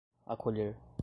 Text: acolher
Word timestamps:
acolher 0.25 0.75